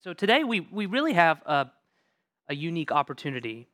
[0.00, 1.66] So today we, we really have a,
[2.48, 3.66] a unique opportunity.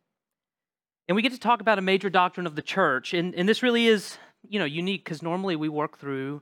[1.06, 3.12] And we get to talk about a major doctrine of the church.
[3.12, 4.16] And, and this really is,
[4.48, 6.40] you know, unique because normally we work through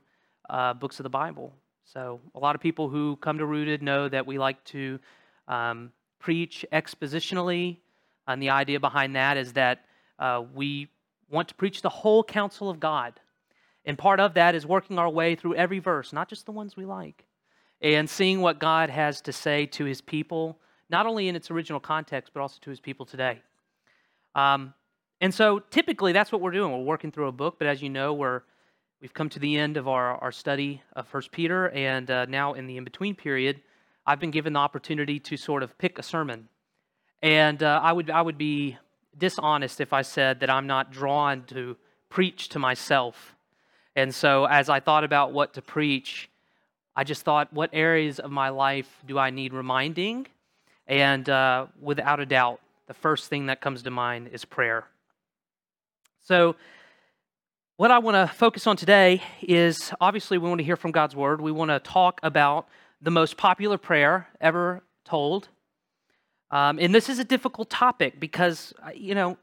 [0.48, 1.52] uh, books of the Bible.
[1.84, 5.00] So a lot of people who come to Rooted know that we like to
[5.48, 5.90] um,
[6.20, 7.78] preach expositionally.
[8.28, 9.84] And the idea behind that is that
[10.16, 10.90] uh, we
[11.28, 13.18] want to preach the whole counsel of God.
[13.84, 16.76] And part of that is working our way through every verse, not just the ones
[16.76, 17.24] we like
[17.82, 20.58] and seeing what God has to say to his people,
[20.88, 23.40] not only in its original context, but also to his people today.
[24.34, 24.72] Um,
[25.20, 26.72] and so typically that's what we're doing.
[26.72, 28.42] We're working through a book, but as you know, we're,
[29.00, 32.54] we've come to the end of our, our study of First Peter, and uh, now
[32.54, 33.60] in the in between period,
[34.06, 36.48] I've been given the opportunity to sort of pick a sermon.
[37.20, 38.78] And uh, I, would, I would be
[39.16, 41.76] dishonest if I said that I'm not drawn to
[42.08, 43.36] preach to myself.
[43.94, 46.28] And so as I thought about what to preach,
[46.94, 50.26] I just thought, what areas of my life do I need reminding?
[50.86, 54.84] And uh, without a doubt, the first thing that comes to mind is prayer.
[56.20, 56.56] So,
[57.76, 61.16] what I want to focus on today is obviously we want to hear from God's
[61.16, 61.40] word.
[61.40, 62.68] We want to talk about
[63.00, 65.48] the most popular prayer ever told.
[66.50, 69.38] Um, and this is a difficult topic because, uh, you know,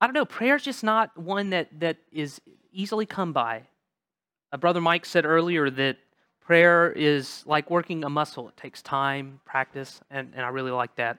[0.00, 2.40] I don't know, prayer is just not one that, that is
[2.70, 3.62] easily come by.
[4.52, 5.96] Uh, Brother Mike said earlier that
[6.44, 8.48] prayer is like working a muscle.
[8.48, 11.18] It takes time, practice, and, and I really like that.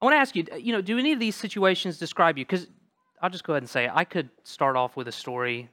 [0.00, 2.44] I want to ask you, uh, you know, do any of these situations describe you?
[2.44, 2.66] Because
[3.20, 5.70] I'll just go ahead and say I could start off with a story.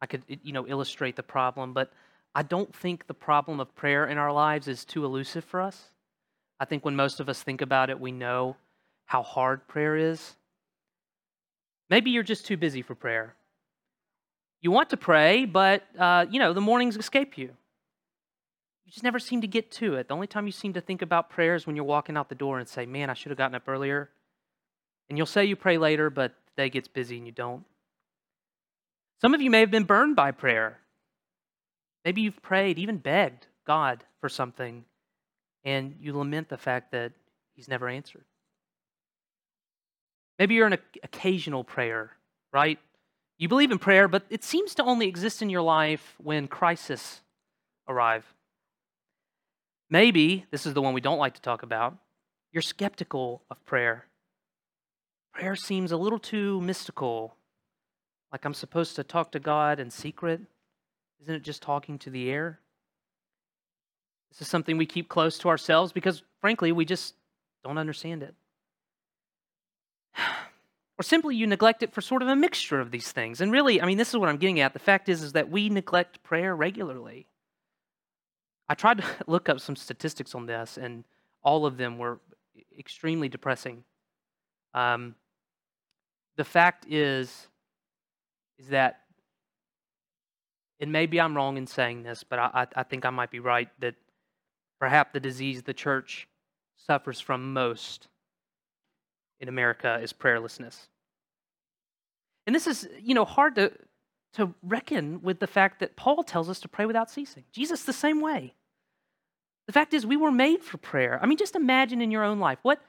[0.00, 1.92] I could, you know, illustrate the problem, but
[2.34, 5.90] I don't think the problem of prayer in our lives is too elusive for us.
[6.58, 8.56] I think when most of us think about it, we know
[9.04, 10.36] how hard prayer is.
[11.90, 13.34] Maybe you're just too busy for prayer.
[14.60, 17.46] You want to pray, but uh, you know the mornings escape you.
[18.84, 20.08] You just never seem to get to it.
[20.08, 22.34] The only time you seem to think about prayer is when you're walking out the
[22.34, 24.10] door and say, "Man, I should have gotten up earlier."
[25.08, 27.64] And you'll say you pray later, but the day gets busy and you don't.
[29.20, 30.78] Some of you may have been burned by prayer.
[32.04, 34.84] Maybe you've prayed, even begged God for something,
[35.64, 37.12] and you lament the fact that
[37.54, 38.24] He's never answered.
[40.38, 42.12] Maybe you're an occasional prayer,
[42.52, 42.78] right?
[43.40, 47.22] You believe in prayer, but it seems to only exist in your life when crises
[47.88, 48.34] arrive.
[49.88, 51.96] Maybe, this is the one we don't like to talk about,
[52.52, 54.04] you're skeptical of prayer.
[55.32, 57.34] Prayer seems a little too mystical,
[58.30, 60.42] like I'm supposed to talk to God in secret.
[61.22, 62.60] Isn't it just talking to the air?
[64.32, 67.14] This is something we keep close to ourselves because, frankly, we just
[67.64, 68.34] don't understand it.
[71.00, 73.40] Or simply you neglect it for sort of a mixture of these things.
[73.40, 74.74] And really, I mean, this is what I'm getting at.
[74.74, 77.26] The fact is, is that we neglect prayer regularly.
[78.68, 81.04] I tried to look up some statistics on this, and
[81.42, 82.20] all of them were
[82.78, 83.82] extremely depressing.
[84.74, 85.14] Um,
[86.36, 87.48] the fact is,
[88.58, 89.00] is that,
[90.80, 93.70] and maybe I'm wrong in saying this, but I, I think I might be right
[93.78, 93.94] that
[94.78, 96.28] perhaps the disease the church
[96.76, 98.08] suffers from most
[99.40, 100.76] in America is prayerlessness.
[102.46, 103.72] And this is, you know, hard to,
[104.34, 107.44] to reckon with the fact that Paul tells us to pray without ceasing.
[107.52, 108.54] Jesus, the same way.
[109.66, 111.18] The fact is, we were made for prayer.
[111.22, 112.80] I mean, just imagine in your own life what,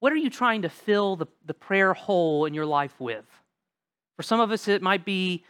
[0.00, 3.24] what are you trying to fill the, the prayer hole in your life with?
[4.16, 5.44] For some of us, it might be,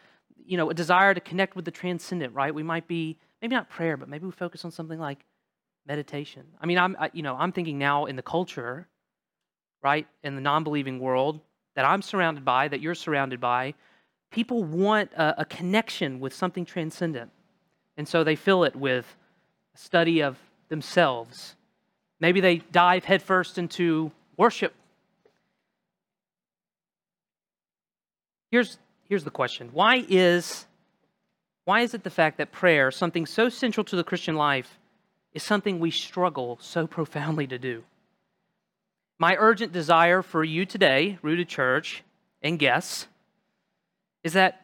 [0.44, 2.54] you know, a desire to connect with the transcendent, right?
[2.54, 5.24] We might be, maybe not prayer, but maybe we focus on something like
[5.86, 6.44] meditation.
[6.60, 8.88] I mean, I'm, I, you know, I'm thinking now in the culture,
[9.82, 11.40] right, in the non believing world
[11.74, 13.74] that I'm surrounded by, that you're surrounded by,
[14.30, 17.30] people want a, a connection with something transcendent.
[17.96, 19.16] And so they fill it with
[19.74, 21.54] a study of themselves.
[22.20, 24.74] Maybe they dive headfirst into worship.
[28.50, 28.78] Here's,
[29.08, 30.66] here's the question why is,
[31.64, 34.78] why is it the fact that prayer, something so central to the Christian life,
[35.34, 37.84] is something we struggle so profoundly to do?
[39.18, 42.04] My urgent desire for you today, Rooted Church,
[42.40, 43.08] and guests,
[44.22, 44.62] is that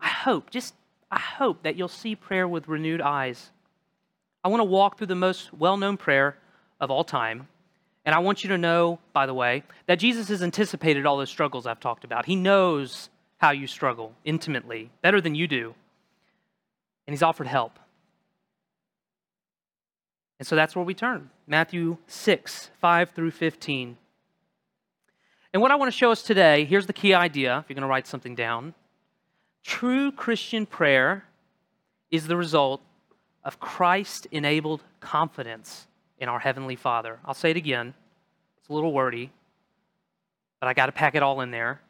[0.00, 0.74] I hope, just
[1.10, 3.50] I hope that you'll see prayer with renewed eyes.
[4.42, 6.36] I want to walk through the most well known prayer
[6.80, 7.48] of all time.
[8.04, 11.28] And I want you to know, by the way, that Jesus has anticipated all those
[11.28, 12.24] struggles I've talked about.
[12.24, 15.74] He knows how you struggle intimately, better than you do.
[17.06, 17.78] And He's offered help.
[20.38, 23.96] And so that's where we turn Matthew 6, 5 through 15.
[25.52, 27.82] And what I want to show us today here's the key idea, if you're going
[27.82, 28.74] to write something down.
[29.64, 31.24] True Christian prayer
[32.10, 32.80] is the result
[33.44, 35.86] of Christ enabled confidence
[36.18, 37.18] in our Heavenly Father.
[37.24, 37.94] I'll say it again.
[38.58, 39.30] It's a little wordy,
[40.60, 41.80] but I got to pack it all in there.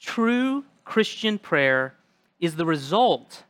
[0.00, 1.94] True Christian prayer
[2.40, 3.44] is the result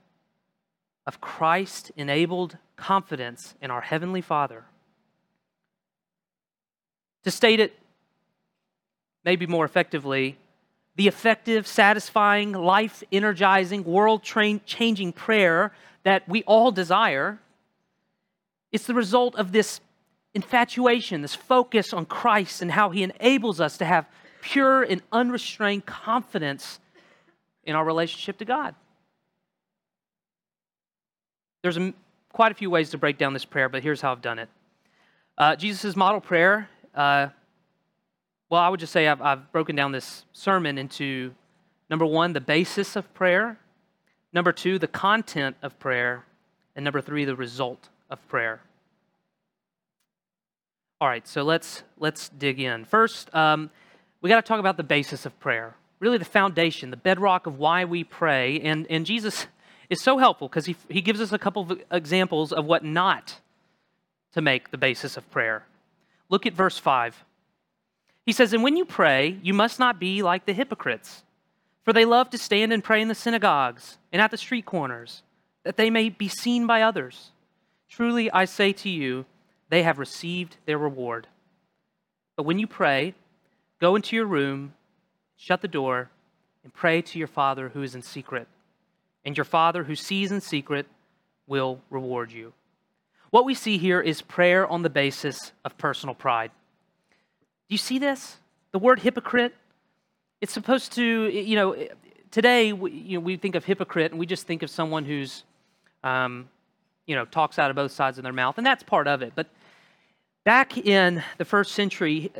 [1.10, 4.62] of Christ enabled confidence in our Heavenly Father.
[7.24, 7.76] To state it
[9.24, 10.38] maybe more effectively,
[10.94, 15.72] the effective, satisfying, life energizing, world changing prayer
[16.04, 17.40] that we all desire,
[18.70, 19.80] it's the result of this
[20.32, 24.06] infatuation, this focus on Christ and how he enables us to have
[24.42, 26.78] pure and unrestrained confidence
[27.64, 28.76] in our relationship to God.
[31.62, 31.92] There's a,
[32.32, 34.48] quite a few ways to break down this prayer, but here's how I've done it.
[35.36, 37.28] Uh, Jesus' model prayer, uh,
[38.48, 41.34] well, I would just say I've, I've broken down this sermon into
[41.88, 43.58] number one, the basis of prayer,
[44.32, 46.24] number two, the content of prayer,
[46.74, 48.60] and number three, the result of prayer.
[51.00, 52.84] All right, so let's let's dig in.
[52.84, 53.70] First, um,
[54.20, 55.74] we got to talk about the basis of prayer.
[55.98, 58.60] Really, the foundation, the bedrock of why we pray.
[58.60, 59.46] And and Jesus
[59.90, 63.40] is so helpful because he he gives us a couple of examples of what not
[64.32, 65.66] to make the basis of prayer.
[66.30, 67.24] Look at verse five.
[68.24, 71.24] He says, "And when you pray, you must not be like the hypocrites,
[71.82, 75.22] for they love to stand and pray in the synagogues and at the street corners,
[75.64, 77.32] that they may be seen by others.
[77.88, 79.26] Truly, I say to you."
[79.70, 81.28] they have received their reward.
[82.36, 83.14] But when you pray,
[83.80, 84.74] go into your room,
[85.36, 86.10] shut the door,
[86.62, 88.48] and pray to your Father who is in secret.
[89.24, 90.86] And your Father who sees in secret
[91.46, 92.52] will reward you.
[93.30, 96.50] What we see here is prayer on the basis of personal pride.
[97.68, 98.36] Do you see this?
[98.72, 99.54] The word hypocrite,
[100.40, 101.76] it's supposed to, you know,
[102.30, 105.44] today we, you know, we think of hypocrite and we just think of someone who's,
[106.02, 106.48] um,
[107.06, 109.32] you know, talks out of both sides of their mouth, and that's part of it.
[109.34, 109.48] But
[110.44, 112.30] Back in the first century,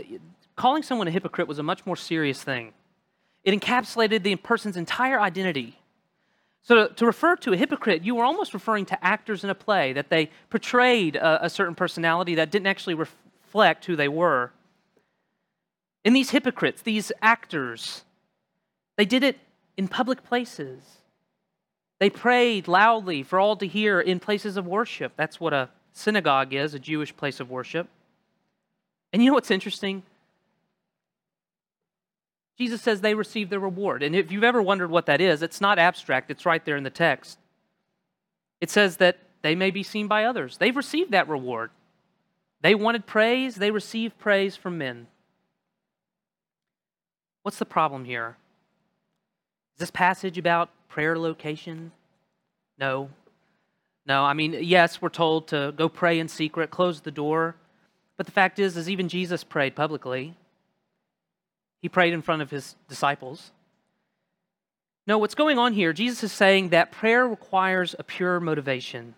[0.57, 2.73] calling someone a hypocrite was a much more serious thing.
[3.45, 5.79] It encapsulated the person's entire identity.
[6.63, 9.93] So, to, refer to a hypocrite, you were almost referring to actors in a play,
[9.95, 14.53] that they portrayed a, a certain personality that didn't actually reflect who they were.
[16.05, 18.05] And these hypocrites, these actors,
[18.97, 19.39] they did it
[19.77, 20.83] in public places.
[21.99, 25.13] They prayed loudly for all to hear in places of worship.
[25.17, 27.89] That's what a synagogue is, a Jewish place of worship.
[29.13, 30.03] And you know what's interesting?
[32.61, 34.03] Jesus says they receive their reward.
[34.03, 36.85] And if you've ever wondered what that is, it's not abstract, it's right there in
[36.85, 37.39] the text.
[38.61, 40.59] It says that they may be seen by others.
[40.59, 41.71] They've received that reward.
[42.61, 45.07] They wanted praise, they received praise from men.
[47.43, 48.37] What's the problem here?
[49.77, 51.93] Is this passage about prayer location?
[52.79, 53.09] No.
[54.05, 57.57] No, I mean, yes, we're told to go pray in secret, close the door.
[58.19, 60.35] But the fact is, is even Jesus prayed publicly.
[61.81, 63.53] He prayed in front of his disciples.
[65.07, 69.15] No, what's going on here, Jesus is saying that prayer requires a pure motivation.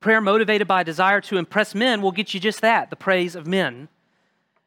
[0.00, 3.34] Prayer motivated by a desire to impress men will get you just that the praise
[3.34, 3.88] of men.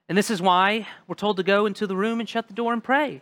[0.10, 2.74] And this is why we're told to go into the room and shut the door
[2.74, 3.22] and pray.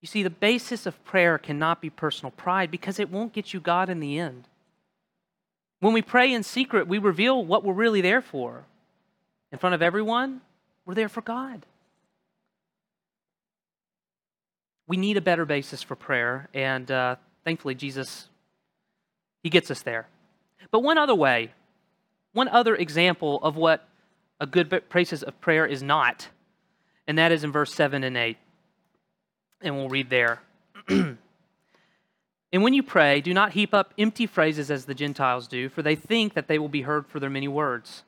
[0.00, 3.60] You see, the basis of prayer cannot be personal pride because it won't get you
[3.60, 4.46] God in the end.
[5.80, 8.64] When we pray in secret, we reveal what we're really there for.
[9.50, 10.40] In front of everyone,
[10.88, 11.66] we're there for God.
[14.86, 18.30] We need a better basis for prayer, and uh, thankfully, Jesus,
[19.42, 20.08] He gets us there.
[20.70, 21.52] But one other way,
[22.32, 23.86] one other example of what
[24.40, 26.28] a good basis of prayer is not,
[27.06, 28.38] and that is in verse 7 and 8.
[29.60, 30.40] And we'll read there.
[30.88, 31.18] and
[32.50, 35.96] when you pray, do not heap up empty phrases as the Gentiles do, for they
[35.96, 38.04] think that they will be heard for their many words.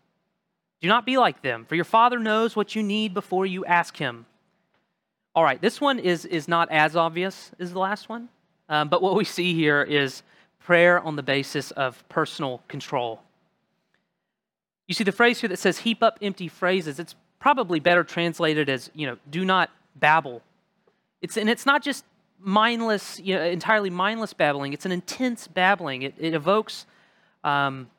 [0.81, 3.97] Do not be like them, for your Father knows what you need before you ask
[3.97, 4.27] Him.
[5.35, 8.29] All right, this one is, is not as obvious as the last one,
[8.69, 10.23] um, but what we see here is
[10.59, 13.21] prayer on the basis of personal control.
[14.87, 18.69] You see the phrase here that says heap up empty phrases, it's probably better translated
[18.69, 20.43] as, you know, do not babble
[21.23, 22.05] it's, and it's not just
[22.39, 24.73] mindless, you know, entirely mindless babbling.
[24.73, 26.03] It's an intense babbling.
[26.03, 26.87] It, it evokes,
[27.45, 27.91] um,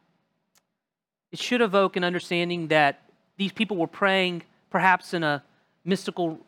[1.32, 3.02] it should evoke an understanding that
[3.38, 5.44] these people were praying perhaps in a
[5.84, 6.40] mystical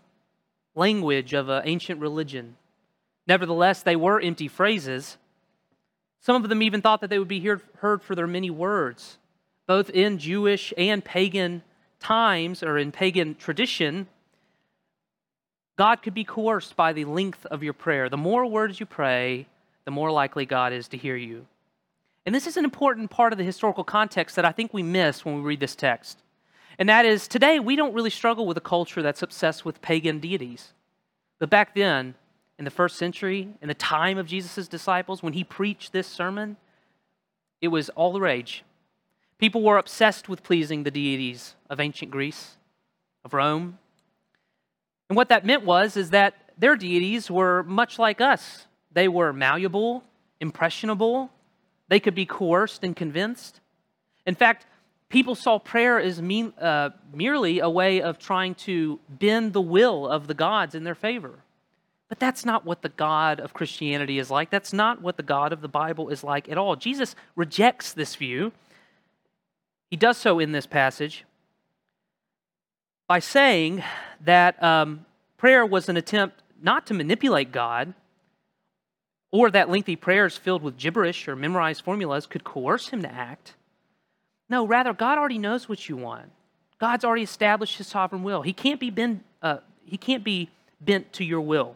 [0.76, 2.56] language of an ancient religion.
[3.28, 5.18] Nevertheless, they were empty phrases.
[6.20, 9.18] Some of them even thought that they would be heard, heard for their many words,
[9.68, 11.64] both in Jewish and pagan
[12.00, 14.08] times or in pagan tradition.
[15.78, 18.10] God could be coerced by the length of your prayer.
[18.10, 19.48] The more words you pray,
[19.86, 21.46] the more likely God is to hear you.
[22.26, 25.26] And this is an important part of the historical context that I think we miss
[25.26, 26.20] when we read this text.
[26.80, 30.20] And that is today we don't really struggle with a culture that's obsessed with pagan
[30.20, 30.74] deities.
[31.40, 32.16] But back then,
[32.58, 36.56] in the first century, in the time of Jesus' disciples, when he preached this sermon,
[37.62, 38.64] it was all the rage.
[39.38, 42.56] People were obsessed with pleasing the deities of ancient Greece,
[43.26, 43.78] of Rome.
[45.10, 48.68] And what that meant was is that their deities were much like us.
[48.92, 50.04] They were malleable,
[50.40, 51.30] impressionable,
[51.94, 53.62] they could be coerced and convinced.
[54.26, 54.66] In fact,
[55.10, 60.08] people saw prayer as mean, uh, merely a way of trying to bend the will
[60.08, 61.44] of the gods in their favor.
[62.10, 64.50] But that's not what the God of Christianity is like.
[64.50, 66.76] That's not what the God of the Bible is like at all.
[66.76, 68.54] Jesus rejects this view.
[69.92, 71.26] He does so in this passage
[73.08, 73.84] by saying
[74.26, 75.06] that um,
[75.38, 77.94] prayer was an attempt not to manipulate God,
[79.34, 83.56] or that lengthy prayers filled with gibberish or memorized formulas could coerce him to act.
[84.48, 86.30] No, rather, God already knows what you want.
[86.80, 88.44] God's already established his sovereign will.
[88.44, 91.76] He can't be bent, uh, he can't be bent to your will.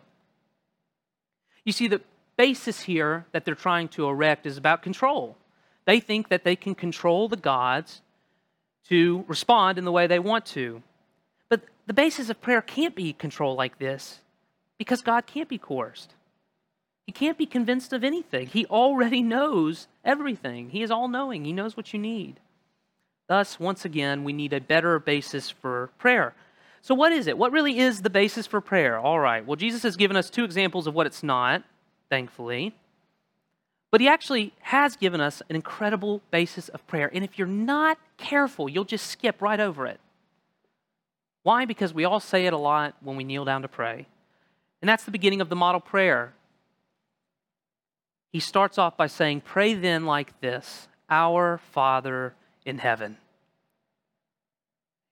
[1.66, 2.02] You see, the
[2.38, 5.36] basis here that they're trying to erect is about control.
[5.86, 8.04] They think that they can control the gods
[8.90, 10.84] to respond in the way they want to.
[11.50, 14.20] But the basis of prayer can't be control like this
[14.78, 16.14] because God can't be coerced.
[17.08, 18.48] He can't be convinced of anything.
[18.48, 20.70] He already knows everything.
[20.70, 21.46] He is all knowing.
[21.46, 22.42] He knows what you need.
[23.28, 26.34] Thus, once again, we need a better basis for prayer.
[26.82, 27.38] So, what is it?
[27.38, 29.00] What really is the basis for prayer?
[29.00, 29.46] All right.
[29.46, 31.64] Well, Jesus has given us two examples of what it's not,
[32.10, 32.76] thankfully.
[33.90, 37.10] But he actually has given us an incredible basis of prayer.
[37.14, 40.02] And if you're not careful, you'll just skip right over it.
[41.44, 41.64] Why?
[41.64, 44.08] Because we all say it a lot when we kneel down to pray.
[44.82, 46.34] And that's the beginning of the model prayer
[48.38, 52.36] he starts off by saying, Pray then like this Our Father
[52.68, 53.18] in heaven.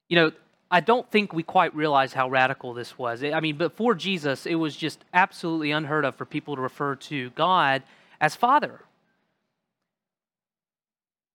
[0.07, 0.31] You know,
[0.69, 3.23] I don't think we quite realize how radical this was.
[3.23, 7.31] I mean, before Jesus, it was just absolutely unheard of for people to refer to
[7.31, 7.81] God
[8.21, 8.79] as Father.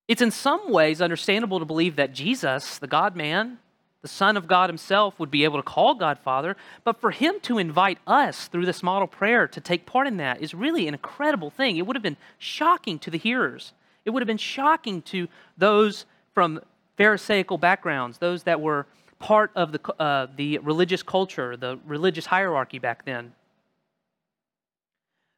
[0.06, 3.58] It's in some ways understandable to believe that Jesus, the God man,
[4.02, 7.34] the Son of God Himself would be able to call God Father, but for Him
[7.42, 10.94] to invite us through this model prayer to take part in that is really an
[10.94, 11.76] incredible thing.
[11.76, 13.72] It would have been shocking to the hearers,
[14.04, 15.28] it would have been shocking to
[15.58, 16.60] those from
[16.96, 18.86] Pharisaical backgrounds, those that were
[19.18, 23.32] part of the, uh, the religious culture, the religious hierarchy back then.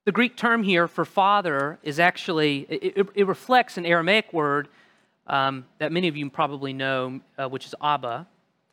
[0.04, 4.68] The Greek term here for father is actually, it, it reflects an Aramaic word
[5.28, 8.26] um, that many of you probably know, uh, which is Abba.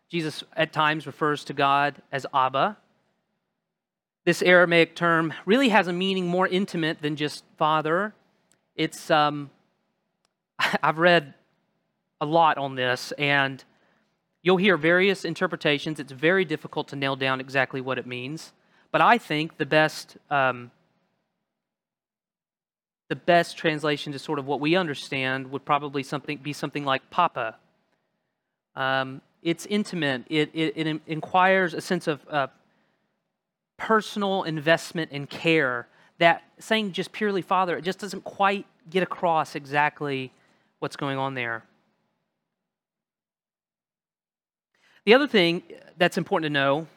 [0.09, 2.77] Jesus at times refers to God as Abba.
[4.25, 8.13] This Aramaic term really has a meaning more intimate than just father.
[8.75, 9.51] It's, um,
[10.83, 11.33] I've read
[12.19, 13.63] a lot on this, and
[14.41, 15.99] you'll hear various interpretations.
[15.99, 18.51] It's very difficult to nail down exactly what it means.
[18.91, 20.71] But I think the best, um,
[23.09, 27.09] the best translation to sort of what we understand would probably something, be something like
[27.11, 27.57] Papa.
[28.75, 32.47] Um, it's intimate, it, it, it inquires a sense of uh,
[33.77, 39.55] personal investment and care that saying just purely father, it just doesn't quite get across
[39.55, 40.31] exactly
[40.79, 41.63] what's going on there.
[45.05, 45.63] The other thing
[45.97, 46.87] that's important to know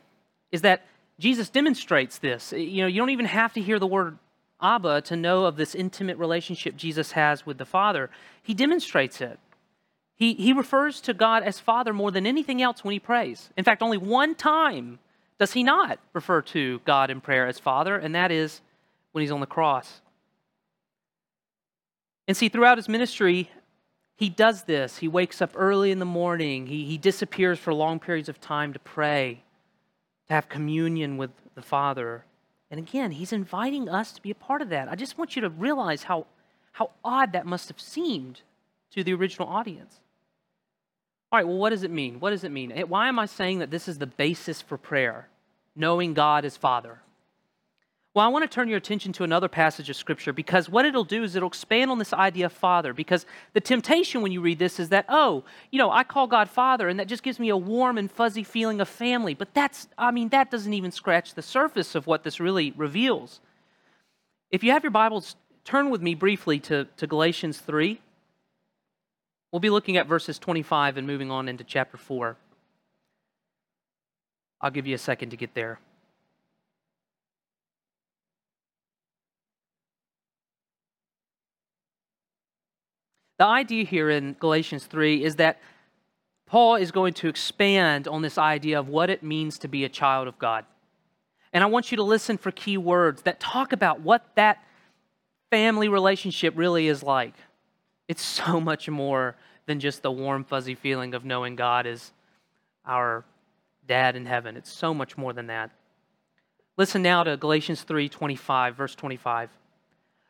[0.50, 0.84] is that
[1.18, 2.52] Jesus demonstrates this.
[2.52, 4.18] You know, you don't even have to hear the word
[4.60, 8.10] Abba to know of this intimate relationship Jesus has with the Father.
[8.42, 9.38] He demonstrates it.
[10.22, 13.50] He, he refers to God as Father more than anything else when he prays.
[13.56, 15.00] In fact, only one time
[15.40, 18.60] does he not refer to God in prayer as Father, and that is
[19.10, 20.00] when he's on the cross.
[22.28, 23.50] And see, throughout his ministry,
[24.14, 24.98] he does this.
[24.98, 28.72] He wakes up early in the morning, he, he disappears for long periods of time
[28.74, 29.42] to pray,
[30.28, 32.24] to have communion with the Father.
[32.70, 34.88] And again, he's inviting us to be a part of that.
[34.88, 36.26] I just want you to realize how,
[36.70, 38.42] how odd that must have seemed
[38.92, 39.98] to the original audience.
[41.32, 42.20] All right, well, what does it mean?
[42.20, 42.70] What does it mean?
[42.88, 45.28] Why am I saying that this is the basis for prayer?
[45.74, 47.00] Knowing God as Father.
[48.12, 51.04] Well, I want to turn your attention to another passage of Scripture because what it'll
[51.04, 52.92] do is it'll expand on this idea of Father.
[52.92, 53.24] Because
[53.54, 56.90] the temptation when you read this is that, oh, you know, I call God Father,
[56.90, 59.32] and that just gives me a warm and fuzzy feeling of family.
[59.32, 63.40] But that's, I mean, that doesn't even scratch the surface of what this really reveals.
[64.50, 67.98] If you have your Bibles, turn with me briefly to, to Galatians 3.
[69.52, 72.36] We'll be looking at verses 25 and moving on into chapter 4.
[74.62, 75.78] I'll give you a second to get there.
[83.38, 85.60] The idea here in Galatians 3 is that
[86.46, 89.88] Paul is going to expand on this idea of what it means to be a
[89.88, 90.64] child of God.
[91.52, 94.64] And I want you to listen for key words that talk about what that
[95.50, 97.34] family relationship really is like.
[98.12, 102.12] It's so much more than just the warm, fuzzy feeling of knowing God is
[102.84, 103.24] our
[103.88, 104.54] dad in heaven.
[104.54, 105.70] It's so much more than that.
[106.76, 109.48] Listen now to Galatians 3 25, verse 25.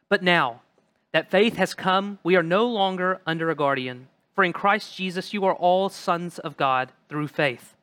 [0.09, 0.63] But now
[1.11, 4.07] that faith has come, we are no longer under a guardian.
[4.37, 7.75] For in Christ Jesus you are all sons of God through faith.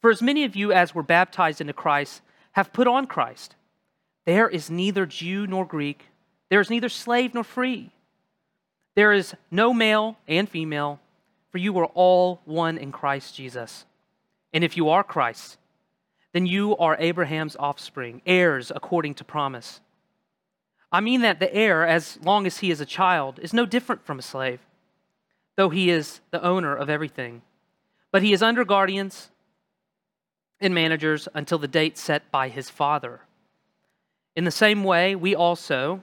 [0.00, 2.22] For as many of you as were baptized into Christ
[2.52, 3.54] have put on Christ.
[4.24, 6.06] There is neither Jew nor Greek,
[6.48, 7.90] there is neither slave nor free.
[9.00, 11.00] There is no male and female,
[11.48, 13.86] for you are all one in Christ Jesus.
[14.52, 15.56] And if you are Christ,
[16.34, 19.80] then you are Abraham's offspring, heirs according to promise.
[20.92, 24.04] I mean that the heir, as long as he is a child, is no different
[24.04, 24.60] from a slave,
[25.56, 27.40] though he is the owner of everything.
[28.12, 29.30] But he is under guardians
[30.60, 33.22] and managers until the date set by his father.
[34.36, 36.02] In the same way, we also,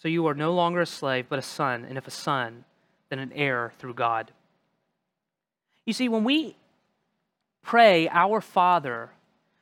[0.00, 2.64] So you are no longer a slave, but a son, and if a son,
[3.10, 4.32] then an heir through God.
[5.84, 6.56] You see, when we
[7.62, 9.10] pray, Our Father,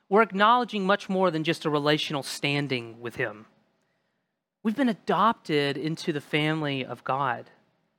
[0.09, 3.47] we're acknowledging much more than just a relational standing with Him.
[4.63, 7.51] We've been adopted into the family of God.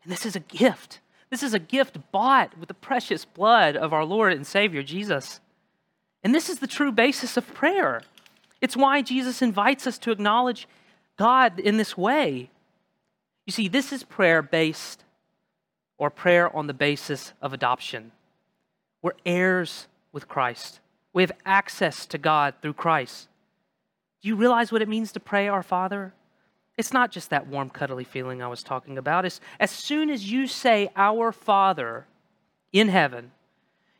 [0.03, 1.01] And this is a gift.
[1.29, 5.41] This is a gift bought with the precious blood of our Lord and Savior, Jesus.
[6.23, 8.01] And this is the true basis of prayer.
[8.61, 10.67] It's why Jesus invites us to acknowledge
[11.19, 12.49] God in this way.
[13.45, 15.03] You see, this is prayer based
[15.97, 18.13] or prayer on the basis of adoption.
[19.01, 20.79] We're heirs with Christ.
[21.11, 23.27] We have access to God through Christ.
[24.21, 26.13] Do you realize what it means to pray, Our Father?
[26.77, 29.25] It's not just that warm, cuddly feeling I was talking about.
[29.25, 32.05] It's as soon as you say, Our Father
[32.71, 33.31] in heaven,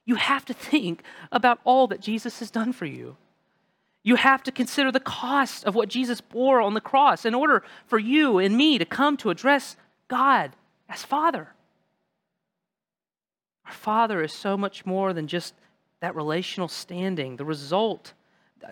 [0.06, 1.04] you have to think
[1.34, 3.18] about all that Jesus has done for you.
[4.04, 7.64] You have to consider the cost of what Jesus bore on the cross in order
[7.86, 9.76] for you and me to come to address
[10.08, 10.52] God
[10.88, 11.50] as Father.
[13.66, 15.54] Our Father is so much more than just
[16.00, 18.14] that relational standing, the result.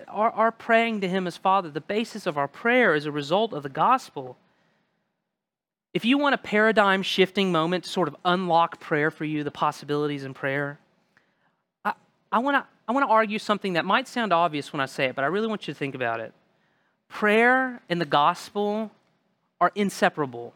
[0.07, 3.53] Our, our praying to Him as Father, the basis of our prayer is a result
[3.53, 4.37] of the gospel.
[5.93, 9.51] If you want a paradigm shifting moment to sort of unlock prayer for you, the
[9.51, 10.79] possibilities in prayer,
[11.83, 11.93] I,
[12.31, 15.05] I want to I want to argue something that might sound obvious when I say
[15.05, 16.33] it, but I really want you to think about it.
[17.09, 18.91] Prayer and the gospel
[19.59, 20.53] are inseparable.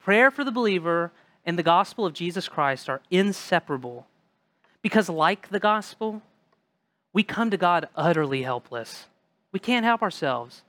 [0.00, 1.12] Prayer for the believer
[1.44, 4.06] and the gospel of Jesus Christ are inseparable.
[4.80, 6.22] Because, like the gospel,
[7.12, 9.06] we come to God utterly helpless.
[9.52, 10.62] We can't help ourselves.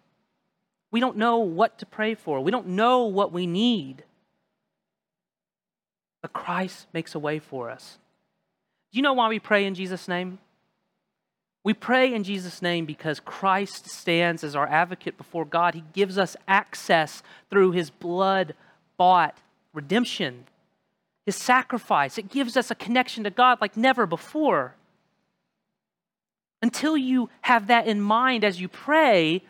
[0.92, 4.04] We don't know what to pray for, we don't know what we need.
[6.22, 7.98] But Christ makes a way for us.
[8.92, 10.38] Do you know why we pray in Jesus' name?
[11.64, 15.76] We pray in Jesus' name because Christ stands as our advocate before God.
[15.76, 18.54] He gives us access through his blood
[18.98, 19.38] bought
[19.74, 20.46] redemption
[21.26, 22.18] his sacrifice.
[22.18, 24.76] It gives us a connection to God like never before.
[26.62, 29.42] Until you have that in mind as you pray,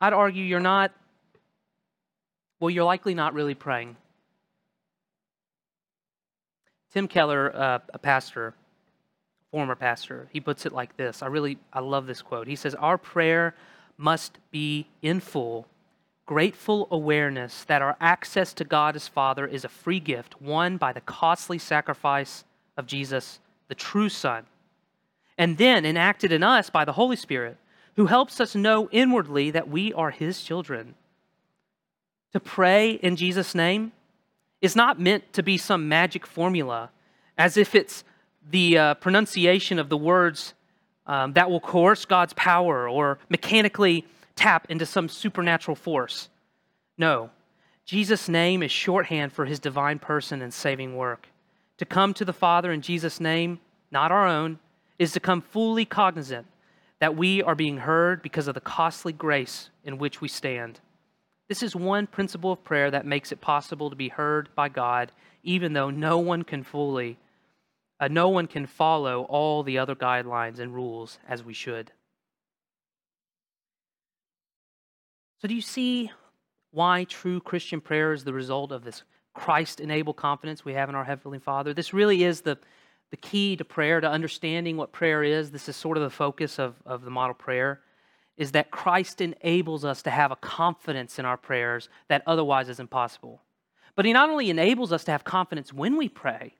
[0.00, 0.92] I'd argue you're not,
[2.58, 3.96] well, you're likely not really praying.
[6.92, 8.54] Tim Keller, uh, a pastor,
[9.50, 11.22] former pastor, he puts it like this.
[11.22, 12.46] I really, I love this quote.
[12.46, 13.54] He says, Our prayer
[13.96, 15.66] must be in full
[16.30, 20.92] grateful awareness that our access to God as Father is a free gift won by
[20.92, 22.44] the costly sacrifice
[22.76, 24.46] of Jesus, the true Son,
[25.36, 27.56] and then enacted in us by the Holy Spirit,
[27.96, 30.94] who helps us know inwardly that we are His children.
[32.32, 33.90] To pray in Jesus' name
[34.62, 36.90] is not meant to be some magic formula,
[37.36, 38.04] as if it's
[38.48, 40.54] the uh, pronunciation of the words
[41.06, 46.28] um, that will coerce God's power or mechanically tap into some supernatural force.
[46.96, 47.30] No,
[47.84, 51.28] Jesus' name is shorthand for his divine person and saving work.
[51.78, 53.58] To come to the Father in Jesus' name,
[53.90, 54.58] not our own,
[54.98, 56.46] is to come fully cognizant
[57.00, 60.78] that we are being heard because of the costly grace in which we stand.
[61.48, 65.10] This is one principle of prayer that makes it possible to be heard by God,
[65.42, 67.18] even though no one can fully,
[68.00, 71.92] uh, no one can follow all the other guidelines and rules as we should.
[75.40, 76.10] So, do you see
[76.70, 79.02] why true Christian prayer is the result of this
[79.34, 81.74] Christ enabled confidence we have in our Heavenly Father?
[81.74, 82.58] This really is the,
[83.10, 85.50] the key to prayer, to understanding what prayer is.
[85.50, 87.80] This is sort of the focus of, of the model prayer,
[88.36, 92.80] is that Christ enables us to have a confidence in our prayers that otherwise is
[92.80, 93.42] impossible.
[93.94, 96.54] But He not only enables us to have confidence when we pray,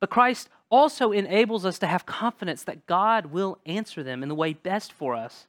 [0.00, 4.34] but Christ also enables us to have confidence that God will answer them in the
[4.34, 5.46] way best for us.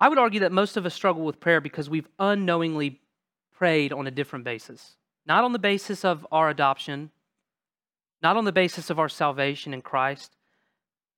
[0.00, 3.00] I would argue that most of us struggle with prayer because we've unknowingly
[3.52, 4.96] prayed on a different basis.
[5.26, 7.10] Not on the basis of our adoption,
[8.22, 10.36] not on the basis of our salvation in Christ.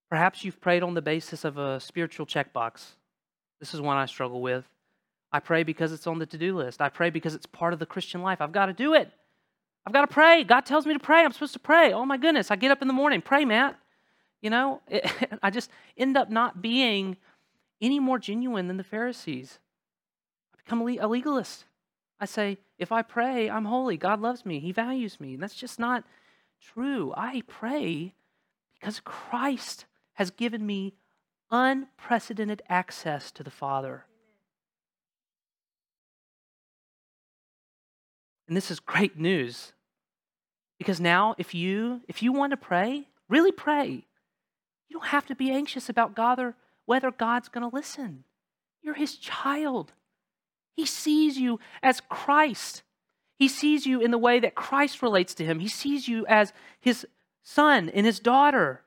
[0.08, 2.92] Perhaps you've prayed on the basis of a spiritual checkbox.
[3.60, 4.64] This is one I struggle with.
[5.32, 6.80] I pray because it's on the to do list.
[6.80, 8.40] I pray because it's part of the Christian life.
[8.40, 9.12] I've got to do it.
[9.86, 10.44] I've got to pray.
[10.44, 11.24] God tells me to pray.
[11.24, 11.92] I'm supposed to pray.
[11.92, 12.50] Oh my goodness.
[12.50, 13.78] I get up in the morning, pray, Matt.
[14.42, 15.10] You know, it,
[15.42, 17.16] I just end up not being
[17.80, 19.58] any more genuine than the Pharisees.
[20.54, 21.64] I become a legalist.
[22.20, 23.96] I say, if I pray, I'm holy.
[23.96, 24.60] God loves me.
[24.60, 25.34] He values me.
[25.34, 26.04] And that's just not
[26.60, 27.14] true.
[27.16, 28.14] I pray
[28.78, 30.94] because Christ has given me
[31.50, 34.04] unprecedented access to the Father.
[38.50, 39.72] And this is great news.
[40.76, 44.04] Because now if you if you want to pray, really pray.
[44.88, 48.24] You don't have to be anxious about God whether God's going to listen.
[48.82, 49.92] You're his child.
[50.74, 52.82] He sees you as Christ.
[53.38, 55.60] He sees you in the way that Christ relates to him.
[55.60, 57.06] He sees you as his
[57.44, 58.82] son and his daughter.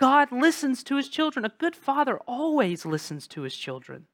[0.00, 1.44] God listens to his children.
[1.44, 4.06] A good father always listens to his children.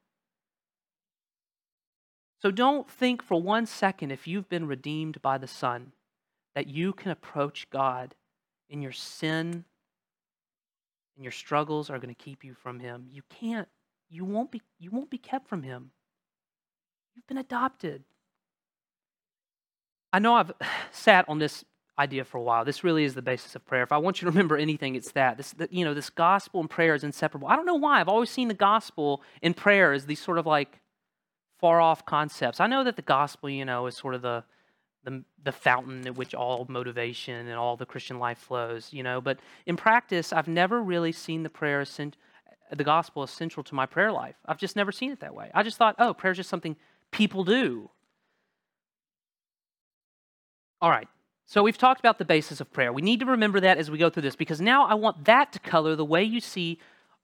[2.41, 5.91] So don't think for one second, if you've been redeemed by the Son,
[6.55, 8.15] that you can approach God
[8.69, 9.65] in your sin
[11.15, 13.07] and your struggles are going to keep you from him.
[13.11, 13.67] You can't.
[14.09, 15.91] You won't be you won't be kept from him.
[17.15, 18.03] You've been adopted.
[20.11, 20.51] I know I've
[20.91, 21.63] sat on this
[21.99, 22.65] idea for a while.
[22.65, 23.83] This really is the basis of prayer.
[23.83, 25.37] If I want you to remember anything, it's that.
[25.37, 27.47] This, you know, this gospel and prayer is inseparable.
[27.47, 27.99] I don't know why.
[27.99, 30.81] I've always seen the gospel and prayer as these sort of like
[31.61, 32.59] far off concepts.
[32.59, 34.43] I know that the gospel, you know, is sort of the
[35.03, 39.19] the, the fountain at which all motivation and all the Christian life flows, you know.
[39.19, 41.83] But in practice, I've never really seen the prayer,
[42.71, 44.35] the gospel as central to my prayer life.
[44.45, 45.49] I've just never seen it that way.
[45.53, 46.75] I just thought, oh, prayer is just something
[47.11, 47.89] people do.
[50.81, 51.07] All right.
[51.47, 52.93] So we've talked about the basis of prayer.
[52.93, 55.51] We need to remember that as we go through this because now I want that
[55.53, 56.79] to color the way you see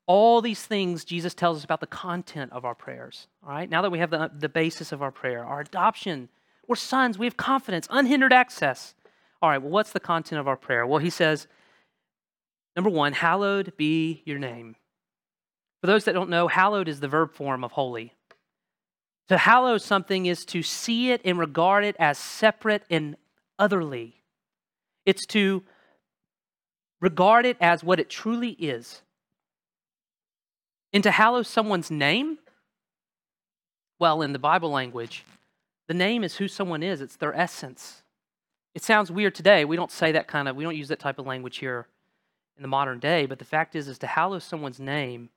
[0.08, 3.28] all these things Jesus tells us about the content of our prayers.
[3.44, 3.70] All right.
[3.70, 6.30] Now that we have the, the basis of our prayer, our adoption
[6.68, 7.18] we're sons.
[7.18, 8.94] We have confidence, unhindered access.
[9.42, 10.86] All right, well, what's the content of our prayer?
[10.86, 11.48] Well, he says,
[12.76, 14.76] number one, hallowed be your name.
[15.82, 18.14] For those that don't know, hallowed is the verb form of holy.
[19.30, 23.16] To hallow something is to see it and regard it as separate and
[23.60, 24.16] otherly.
[25.06, 25.64] It's to
[27.00, 29.02] regard it as what it truly is.
[30.94, 32.38] And to hallow someone's name,
[34.00, 35.26] well, in the Bible language,
[35.88, 38.04] the name is who someone is, it's their essence.
[38.74, 39.66] It sounds weird today.
[39.66, 41.88] We don't say that kind of, we don't use that type of language here
[42.56, 45.30] in the modern day, but the fact is, is to hallow someone's name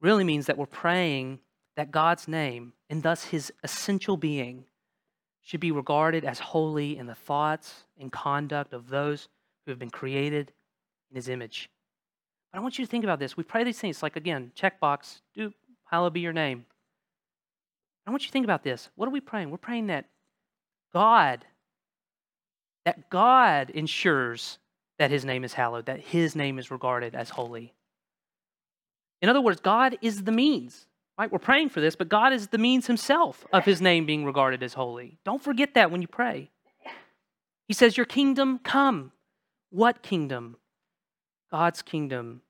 [0.00, 1.38] really means that we're praying
[1.76, 4.64] that God's name and thus his essential being
[5.42, 9.28] should be regarded as holy in the thoughts and conduct of those
[9.64, 10.52] who have been created
[11.10, 11.68] in his image.
[12.52, 13.36] But I want you to think about this.
[13.36, 15.52] We pray these things like, again, checkbox, do,
[15.84, 16.66] hallowed be your name.
[18.06, 18.90] I want you to think about this.
[18.96, 19.50] What are we praying?
[19.50, 20.06] We're praying that
[20.92, 21.44] God,
[22.84, 24.58] that God ensures
[24.98, 27.72] that his name is hallowed, that his name is regarded as holy.
[29.22, 30.86] In other words, God is the means.
[31.18, 31.30] Right?
[31.30, 34.62] We're praying for this, but God is the means himself of his name being regarded
[34.62, 35.18] as holy.
[35.24, 36.50] Don't forget that when you pray.
[37.68, 39.12] He says, Your kingdom come.
[39.70, 40.56] What kingdom?
[41.52, 42.42] God's kingdom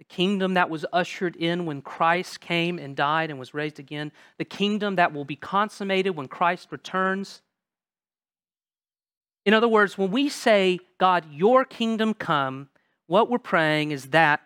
[0.00, 4.12] the kingdom that was ushered in when Christ came and died and was raised again,
[4.38, 7.42] the kingdom that will be consummated when Christ returns.
[9.44, 12.70] In other words, when we say, God, your kingdom come,
[13.08, 14.40] what we're praying is that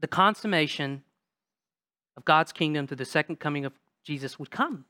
[0.00, 1.02] the consummation
[2.16, 4.86] of God's kingdom through the second coming of Jesus would come.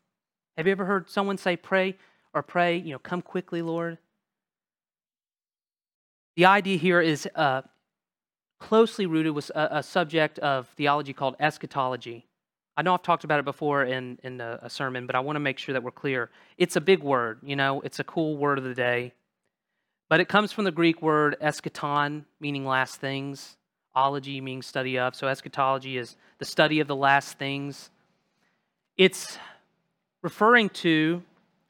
[0.57, 1.97] Have you ever heard someone say, pray
[2.33, 3.99] or pray, you know, come quickly, Lord?
[6.37, 7.63] The idea here is uh,
[8.65, 12.25] closely rooted with a, a subject of theology called eschatology.
[12.79, 15.37] I know I've talked about it before in, in a, a sermon, but I want
[15.37, 16.31] to make sure that we're clear.
[16.57, 19.13] It's a big word, you know, it's a cool word of the day.
[20.09, 23.59] But it comes from the Greek word eschaton, meaning last things,
[23.95, 25.15] ology meaning study of.
[25.15, 27.91] So eschatology is the study of the last things.
[28.97, 29.39] It's
[30.23, 31.23] referring to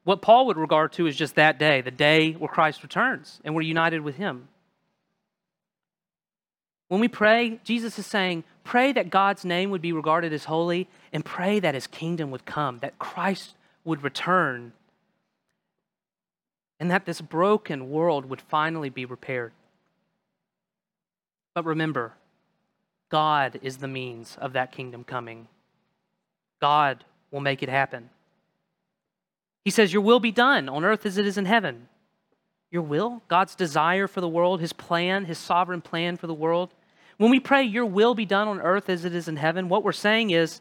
[0.05, 3.53] what Paul would regard to as just that day, the day where Christ returns and
[3.57, 4.49] we're united with him.
[6.89, 10.89] When we pray, Jesus is saying, pray that God's name would be regarded as holy
[11.13, 14.73] and pray that his kingdom would come, that Christ would return,
[16.79, 19.53] and that this broken world would finally be repaired.
[21.55, 22.15] But remember,
[23.11, 25.49] God is the means of that kingdom coming.
[26.61, 28.11] God will make it happen.
[29.65, 31.89] He says, Your will be done on earth as it is in heaven.
[32.75, 36.75] Your will, God's desire for the world, His plan, His sovereign plan for the world.
[37.19, 39.85] When we pray, Your will be done on earth as it is in heaven, what
[39.85, 40.61] we're saying is,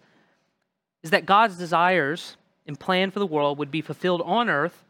[1.01, 4.85] is that God's desires and plan for the world would be fulfilled on earth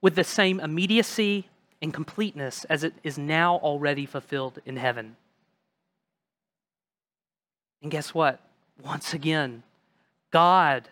[0.00, 1.48] with the same immediacy
[1.82, 5.16] and completeness as it is now already fulfilled in heaven.
[7.82, 8.38] And guess what?
[8.80, 9.64] Once again,
[10.30, 10.88] God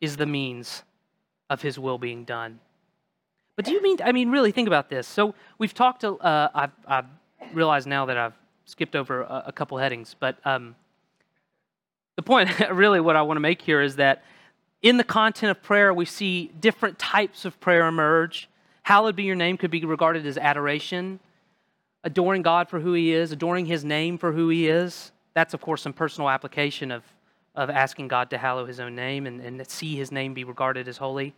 [0.00, 0.82] is the means
[1.50, 2.58] of his will being done.
[3.56, 5.06] But do you mean, I mean, really think about this.
[5.06, 7.06] So we've talked, to, uh, I've, I've,
[7.52, 10.74] realized now that I've skipped over a, a couple headings, but um,
[12.16, 14.24] the point, really, what I want to make here is that
[14.82, 18.48] in the content of prayer, we see different types of prayer emerge.
[18.82, 21.20] Hallowed be your name could be regarded as adoration,
[22.04, 25.12] adoring God for who he is, adoring his name for who he is.
[25.34, 27.04] That's, of course, some personal application of
[27.56, 30.86] of asking God to hallow his own name and, and see his name be regarded
[30.88, 31.34] as holy.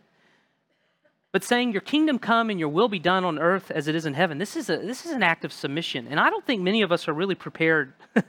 [1.31, 4.05] But saying, Your kingdom come and your will be done on earth as it is
[4.05, 6.07] in heaven, this is, a, this is an act of submission.
[6.07, 7.93] And I don't think many of us are really prepared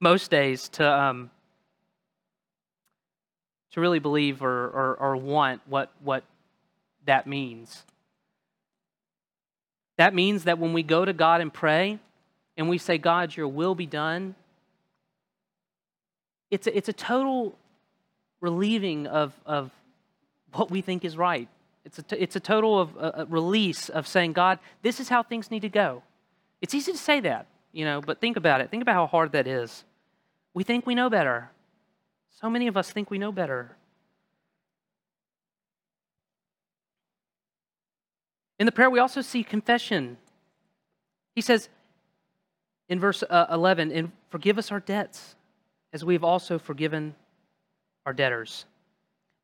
[0.00, 1.30] most days to, um,
[3.72, 6.24] to really believe or, or, or want what, what
[7.04, 7.84] that means.
[9.96, 11.98] That means that when we go to God and pray
[12.56, 14.34] and we say, God, your will be done,
[16.50, 17.56] it's a, it's a total
[18.40, 19.70] relieving of, of
[20.52, 21.48] what we think is right.
[21.86, 25.22] It's a, t- it's a total of a release of saying, God, this is how
[25.22, 26.02] things need to go.
[26.60, 28.72] It's easy to say that, you know, but think about it.
[28.72, 29.84] Think about how hard that is.
[30.52, 31.50] We think we know better.
[32.40, 33.76] So many of us think we know better.
[38.58, 40.16] In the prayer, we also see confession.
[41.36, 41.68] He says
[42.88, 45.36] in verse uh, 11, and forgive us our debts
[45.92, 47.14] as we have also forgiven
[48.04, 48.64] our debtors.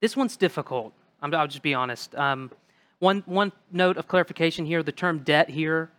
[0.00, 0.92] This one's difficult.
[1.22, 2.14] I will just be honest.
[2.16, 2.50] Um,
[2.98, 5.90] one, one note of clarification here the term debt here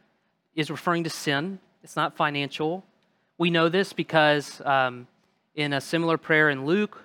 [0.55, 2.83] is referring to sin, it's not financial.
[3.37, 5.07] We know this because um,
[5.55, 7.01] in a similar prayer in Luke,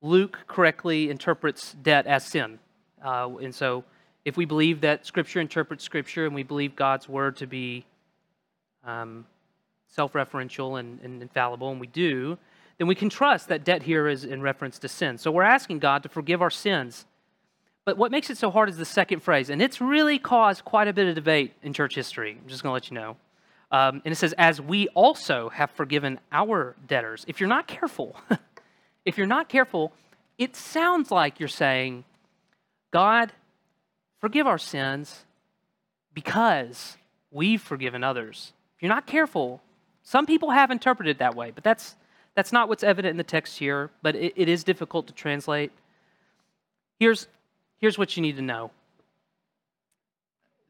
[0.00, 2.58] Luke correctly interprets debt as sin.
[3.04, 3.84] Uh, and so,
[4.24, 7.84] if we believe that Scripture interprets Scripture and we believe God's word to be
[8.84, 9.26] um,
[9.88, 12.38] self referential and, and infallible, and we do,
[12.78, 15.18] then we can trust that debt here is in reference to sin.
[15.18, 17.06] So we're asking God to forgive our sins.
[17.84, 20.88] But what makes it so hard is the second phrase, and it's really caused quite
[20.88, 22.36] a bit of debate in church history.
[22.42, 23.16] I'm just going to let you know.
[23.70, 27.24] Um, and it says, as we also have forgiven our debtors.
[27.28, 28.16] If you're not careful,
[29.04, 29.92] if you're not careful,
[30.38, 32.04] it sounds like you're saying,
[32.92, 33.32] God,
[34.20, 35.24] forgive our sins
[36.14, 36.96] because
[37.30, 38.52] we've forgiven others.
[38.76, 39.62] If you're not careful,
[40.02, 41.96] some people have interpreted that way, but that's,
[42.36, 45.72] that's not what's evident in the text here, but it, it is difficult to translate.
[47.00, 47.26] Here's,
[47.78, 48.70] here's what you need to know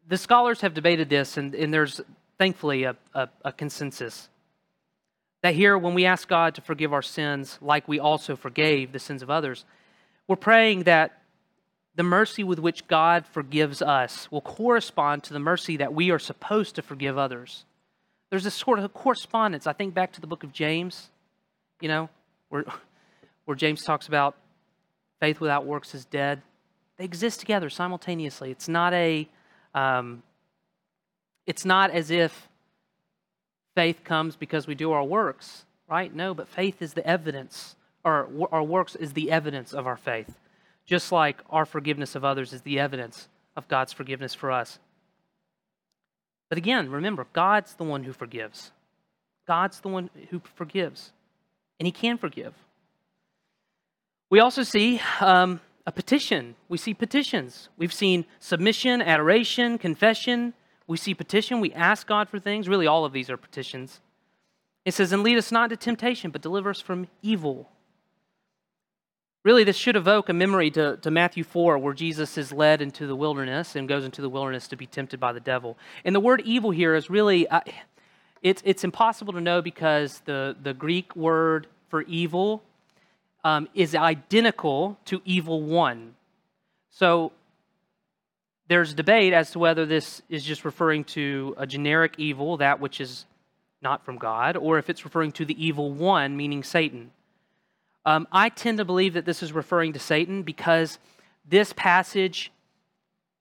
[0.09, 2.01] the scholars have debated this, and, and there's
[2.39, 4.29] thankfully a, a, a consensus
[5.43, 8.99] that here, when we ask God to forgive our sins, like we also forgave the
[8.99, 9.65] sins of others,
[10.27, 11.23] we're praying that
[11.95, 16.19] the mercy with which God forgives us will correspond to the mercy that we are
[16.19, 17.65] supposed to forgive others.
[18.31, 19.67] There's this sort of correspondence.
[19.67, 21.11] I think back to the book of James,
[21.81, 22.09] you know,
[22.49, 22.65] where,
[23.45, 24.37] where James talks about
[25.21, 26.43] faith without works is dead.
[26.97, 28.51] They exist together simultaneously.
[28.51, 29.29] It's not a,
[29.75, 30.23] um,
[31.47, 32.49] it's not as if
[33.75, 36.13] faith comes because we do our works, right?
[36.15, 40.39] No, but faith is the evidence, or our works is the evidence of our faith,
[40.87, 44.79] just like our forgiveness of others is the evidence of God's forgiveness for us.
[46.49, 48.71] But again, remember, God's the one who forgives.
[49.47, 51.13] God's the one who forgives,
[51.79, 52.55] and He can forgive.
[54.29, 56.57] We also see um, a petition.
[56.69, 57.69] We see petitions.
[57.77, 60.53] We've seen submission, adoration, confession.
[60.87, 61.61] We see petition.
[61.61, 62.69] We ask God for things.
[62.69, 64.01] Really, all of these are petitions.
[64.85, 67.69] It says, And lead us not into temptation, but deliver us from evil.
[69.45, 73.07] Really, this should evoke a memory to, to Matthew 4, where Jesus is led into
[73.07, 75.79] the wilderness and goes into the wilderness to be tempted by the devil.
[76.05, 77.61] And the word evil here is really, uh,
[78.43, 82.63] it's, it's impossible to know because the, the Greek word for evil
[83.45, 86.15] um, is identical to evil one.
[86.91, 87.33] So
[88.69, 93.01] there's debate as to whether this is just referring to a generic evil, that which
[93.01, 93.27] is
[93.83, 97.13] not from God, or if it's referring to the evil one, meaning Satan.
[98.05, 100.99] Um, I tend to believe that this is referring to Satan because
[101.49, 102.51] this passage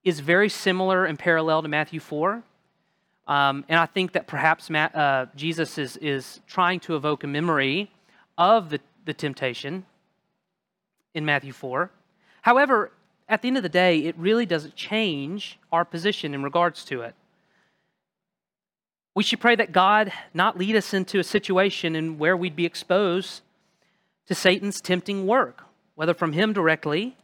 [0.03, 2.43] is very similar and parallel to Matthew 4.
[3.27, 7.27] Um, and I think that perhaps Matt, uh, Jesus is, is trying to evoke a
[7.27, 7.91] memory
[8.37, 9.85] of the, the temptation
[11.13, 11.89] in Matthew 4.
[12.43, 12.91] However,
[13.27, 17.01] at the end of the day, it really doesn't change our position in regards to
[17.01, 17.15] it.
[19.15, 22.65] We should pray that God not lead us into a situation in where we'd be
[22.65, 23.41] exposed
[24.27, 25.63] to Satan's tempting work,
[25.95, 27.15] whether from him directly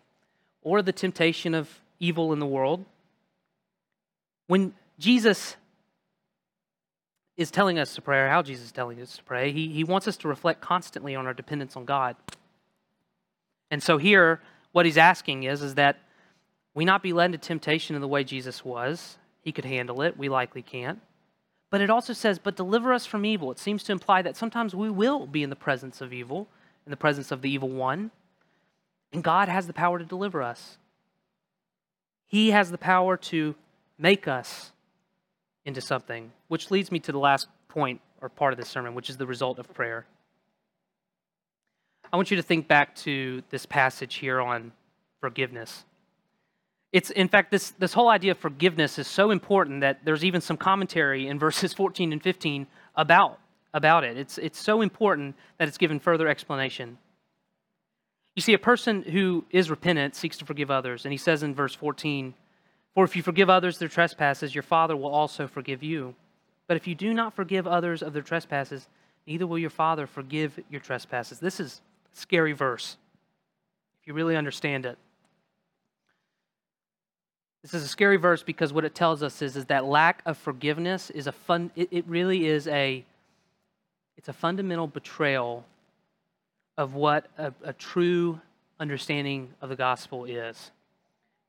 [0.64, 2.86] or the temptation of evil in the world.
[4.48, 5.58] When Jesus
[7.42, 9.84] is telling us to pray, or how Jesus is telling us to pray, he, he
[9.84, 12.16] wants us to reflect constantly on our dependence on God.
[13.70, 15.98] And so here, what he's asking is, is that
[16.74, 19.18] we not be led into temptation in the way Jesus was.
[19.42, 20.18] He could handle it.
[20.18, 21.00] We likely can't.
[21.70, 23.52] But it also says, but deliver us from evil.
[23.52, 26.48] It seems to imply that sometimes we will be in the presence of evil,
[26.86, 28.12] in the presence of the evil one.
[29.14, 30.78] And God has the power to deliver us.
[32.28, 33.56] He has the power to
[33.98, 34.71] make us
[35.66, 39.10] into something, which leads me to the last point or part of this sermon, which
[39.10, 40.06] is the result of prayer.
[42.12, 44.72] I want you to think back to this passage here on
[45.22, 45.86] forgiveness.
[46.92, 50.42] It's in fact this this whole idea of forgiveness is so important that there's even
[50.42, 53.40] some commentary in verses 14 and 15 about
[53.74, 54.18] about it.
[54.18, 56.98] It's it's so important that it's given further explanation.
[58.36, 61.54] You see, a person who is repentant seeks to forgive others, and he says in
[61.54, 62.34] verse 14,
[62.94, 66.16] For if you forgive others their trespasses, your Father will also forgive you.
[66.68, 68.88] But if you do not forgive others of their trespasses,
[69.26, 71.40] neither will your Father forgive your trespasses.
[71.40, 71.82] This is
[72.14, 72.98] a scary verse,
[74.02, 74.98] if you really understand it.
[77.62, 80.38] This is a scary verse because what it tells us is, is that lack of
[80.38, 83.06] forgiveness is a fun it, it really is a
[84.18, 85.66] it's a fundamental betrayal
[86.78, 88.40] of what a, a true
[88.80, 90.72] understanding of the gospel is,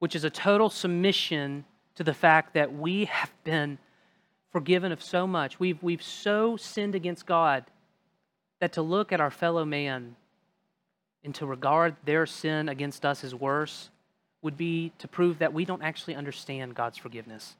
[0.03, 3.79] which is a total submission to the fact that we have been
[4.51, 5.61] forgiven of so much.
[5.61, 7.63] We've, we've so sinned against God
[8.59, 10.17] that to look at our fellow man
[11.23, 13.91] and to regard their sin against us as worse
[14.43, 17.55] would be to prove that we don't actually understand God's forgiveness.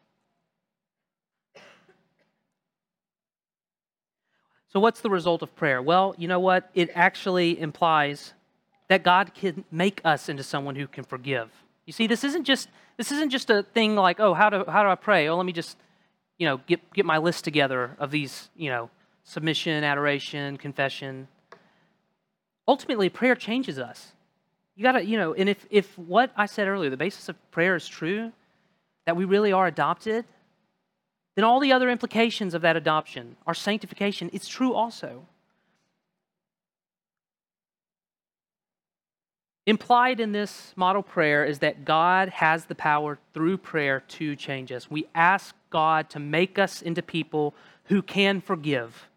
[4.67, 5.81] So, what's the result of prayer?
[5.81, 6.71] Well, you know what?
[6.75, 8.33] It actually implies
[8.89, 11.49] that God can make us into someone who can forgive.
[11.87, 14.83] You see, this isn't just this isn't just a thing like, oh, how do how
[14.83, 15.29] do I pray?
[15.29, 15.77] Oh, let me just,
[16.39, 18.91] you know, get get my list together of these, you know,
[19.25, 21.29] submission, adoration, confession.
[22.69, 24.13] Ultimately, prayer changes us.
[24.77, 27.75] You gotta, you know, and if if what I said earlier, the basis of prayer
[27.75, 28.33] is true,
[29.07, 30.25] that we really are adopted,
[31.35, 35.27] then all the other implications of that adoption, our sanctification, it's true also.
[39.65, 44.73] Implied in this model prayer is that God has the power through prayer to change
[44.73, 44.91] us.
[44.91, 49.09] We ask God to make us into people who can forgive.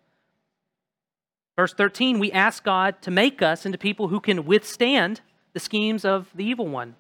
[1.56, 5.22] Verse 13, we ask God to make us into people who can withstand
[5.54, 6.96] the schemes of the evil one.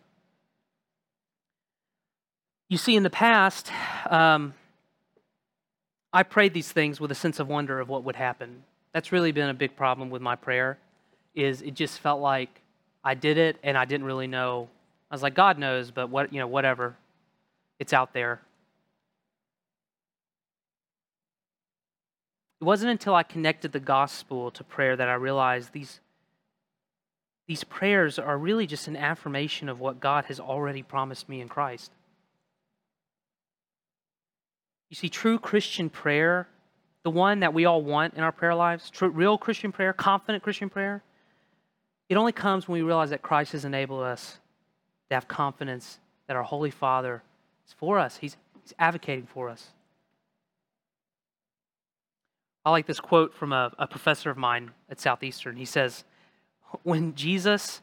[2.68, 3.72] You see, in the past,
[4.10, 4.56] um,
[6.12, 8.64] I prayed these things with a sense of wonder of what would happen.
[8.92, 10.80] That's really been a big problem with my prayer.
[11.36, 12.62] Is it just felt like
[13.06, 14.68] I did it and I didn't really know.
[15.12, 16.98] I was like, God knows, but what you know, whatever.
[17.78, 18.42] It's out there.
[22.60, 26.00] It wasn't until I connected the gospel to prayer that I realized these
[27.48, 31.48] these prayers are really just an affirmation of what God has already promised me in
[31.48, 31.92] Christ.
[34.90, 36.48] You see, true Christian prayer,
[37.04, 40.44] the one that we all want in our prayer lives, true, real Christian prayer, confident
[40.44, 41.04] Christian prayer,
[42.10, 44.40] it only comes when we realize that Christ has enabled us
[45.10, 47.24] to have confidence that our Holy Father
[47.68, 49.70] is for us, He's, he's advocating for us.
[52.66, 55.56] I like this quote from a, a professor of mine at Southeastern.
[55.56, 56.04] He says,
[56.82, 57.82] when Jesus,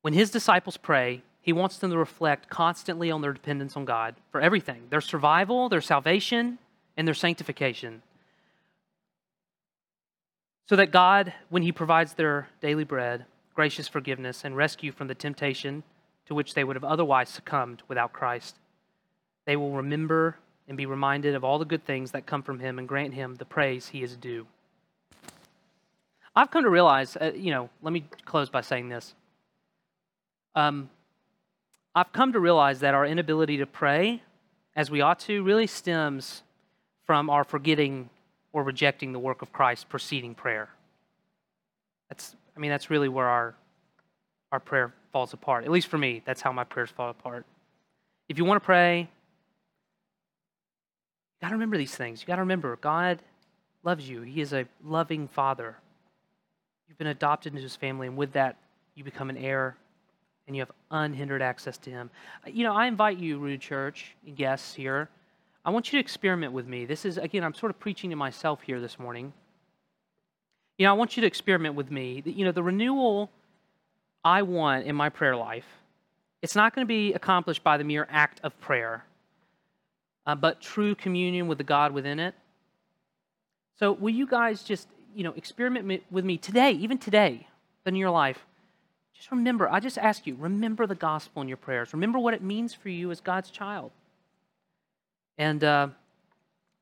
[0.00, 4.16] when his disciples pray, he wants them to reflect constantly on their dependence on God
[4.32, 6.58] for everything their survival, their salvation,
[6.96, 8.02] and their sanctification.
[10.68, 15.14] So that God, when he provides their daily bread, gracious forgiveness, and rescue from the
[15.14, 15.82] temptation
[16.26, 18.56] to which they would have otherwise succumbed without Christ.
[19.44, 20.36] They will remember
[20.68, 23.36] and be reminded of all the good things that come from him and grant him
[23.36, 24.46] the praise he is due.
[26.34, 29.14] I've come to realize, uh, you know, let me close by saying this.
[30.54, 30.90] Um,
[31.94, 34.22] I've come to realize that our inability to pray
[34.74, 36.42] as we ought to really stems
[37.04, 38.10] from our forgetting
[38.52, 40.68] or rejecting the work of Christ preceding prayer.
[42.08, 43.54] That's, I mean, that's really where our,
[44.52, 45.64] our prayer falls apart.
[45.64, 47.44] At least for me, that's how my prayers fall apart.
[48.28, 49.06] If you want to pray, you
[51.40, 52.20] got to remember these things.
[52.20, 53.20] You got to remember God
[53.82, 54.22] loves you.
[54.22, 55.76] He is a loving father.
[56.88, 58.56] You've been adopted into his family, and with that,
[58.94, 59.76] you become an heir
[60.46, 62.10] and you have unhindered access to him.
[62.46, 65.08] You know, I invite you, Rood Church, guests here,
[65.66, 66.84] I want you to experiment with me.
[66.84, 69.32] This is, again, I'm sort of preaching to myself here this morning.
[70.78, 72.22] You know, I want you to experiment with me.
[72.24, 73.30] You know, the renewal
[74.24, 75.66] I want in my prayer life,
[76.40, 79.04] it's not going to be accomplished by the mere act of prayer,
[80.24, 82.36] uh, but true communion with the God within it.
[83.80, 84.86] So, will you guys just,
[85.16, 87.48] you know, experiment with me today, even today,
[87.84, 88.46] in your life?
[89.14, 91.92] Just remember, I just ask you, remember the gospel in your prayers.
[91.92, 93.90] Remember what it means for you as God's child.
[95.38, 95.88] And uh,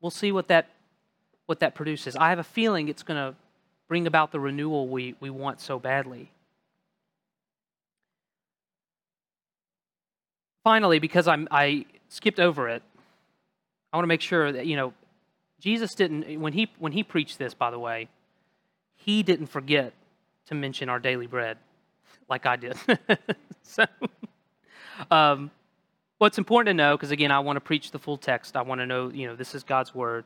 [0.00, 0.68] we'll see what that,
[1.46, 2.16] what that produces.
[2.16, 3.36] I have a feeling it's going to
[3.88, 6.30] bring about the renewal we, we want so badly.
[10.62, 12.82] Finally, because I'm, I skipped over it,
[13.92, 14.94] I want to make sure that, you know,
[15.60, 18.08] Jesus didn't, when he, when he preached this, by the way,
[18.96, 19.92] he didn't forget
[20.46, 21.58] to mention our daily bread
[22.28, 22.76] like I did.
[23.62, 23.84] so,
[25.10, 25.50] um,
[26.24, 28.56] what's important to know, because again, I want to preach the full text.
[28.56, 30.24] I want to know, you know, this is God's word.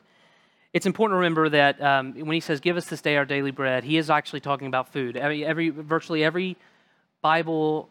[0.72, 3.50] It's important to remember that um, when he says, "Give us this day our daily
[3.50, 5.16] bread," he is actually talking about food.
[5.16, 6.56] Every, every virtually every
[7.20, 7.88] Bible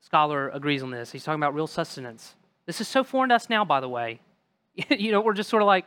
[0.00, 1.12] scholar agrees on this.
[1.12, 2.34] He's talking about real sustenance.
[2.66, 4.18] This is so foreign to us now, by the way.
[4.90, 5.86] you know, we're just sort of like,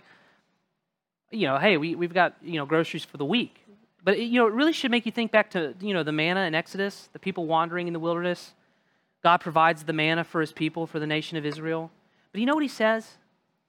[1.32, 3.58] you know, hey, we, we've got you know groceries for the week.
[4.02, 6.42] But you know, it really should make you think back to you know the manna
[6.42, 8.54] in Exodus, the people wandering in the wilderness.
[9.24, 11.92] God provides the manna for his people, for the nation of Israel.
[12.32, 13.18] But you know what he says?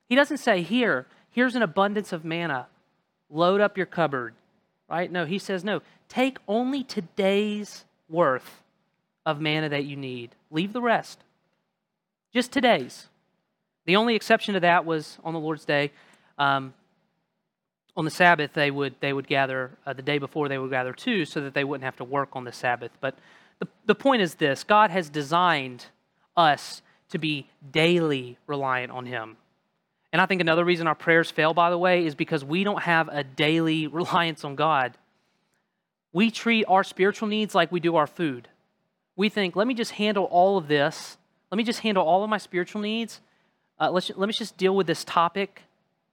[0.09, 2.66] He doesn't say, Here, here's an abundance of manna.
[3.30, 4.34] Load up your cupboard.
[4.88, 5.11] Right?
[5.11, 8.62] No, he says, No, take only today's worth
[9.24, 10.30] of manna that you need.
[10.50, 11.18] Leave the rest.
[12.32, 13.09] Just today's.
[13.84, 15.92] The only exception to that was on the Lord's Day.
[16.38, 16.74] Um,
[17.96, 20.92] on the Sabbath, they would, they would gather, uh, the day before, they would gather
[20.92, 22.90] too, so that they wouldn't have to work on the Sabbath.
[23.00, 23.16] But
[23.63, 25.87] the, the point is this God has designed
[26.37, 29.37] us to be daily reliant on Him.
[30.13, 32.83] And I think another reason our prayers fail, by the way, is because we don't
[32.83, 34.99] have a daily reliance on God.
[36.13, 38.49] We treat our spiritual needs like we do our food.
[39.15, 41.17] We think, let me just handle all of this.
[41.53, 43.21] Let me just handle all of my spiritual needs.
[43.79, 45.63] Uh, let's, let me just deal with this topic,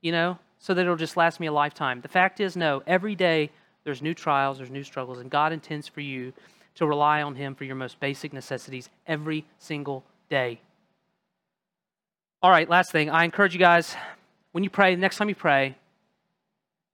[0.01, 2.01] you know, so that it'll just last me a lifetime.
[2.01, 3.49] The fact is, no, every day
[3.85, 6.31] there's new trials, there's new struggles, and God intends for you
[6.79, 10.61] to rely on Him for your most basic necessities every single day.
[12.41, 13.09] All right, last thing.
[13.09, 13.95] I encourage you guys,
[14.53, 15.75] when you pray, the next time you pray,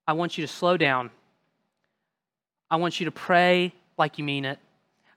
[0.08, 1.12] I want you to slow down.
[2.70, 4.58] I want you to pray like you mean it.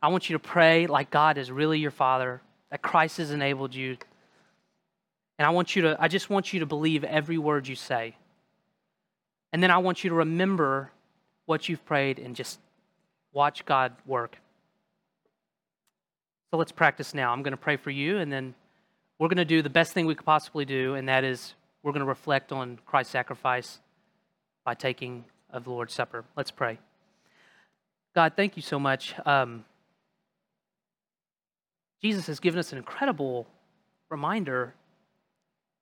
[0.03, 3.75] I want you to pray like God is really your Father, that Christ has enabled
[3.75, 3.97] you.
[5.39, 8.17] And I want you to, I just want you to believe every word you say.
[9.51, 10.91] And then I want you to remember
[11.47, 12.61] what you've prayed and just
[13.33, 14.37] watch God work.
[16.51, 17.33] So let's practice now.
[17.33, 18.55] I'm going to pray for you, and then
[19.19, 21.93] we're going to do the best thing we could possibly do, and that is we're
[21.93, 23.81] going to reflect on Christ's sacrifice
[24.65, 26.25] by taking of the Lord's Supper.
[26.37, 26.79] Let's pray.
[28.15, 29.15] God, thank you so much.
[29.27, 29.65] Um,
[32.03, 33.47] Jesus has given us an incredible
[34.09, 34.75] reminder.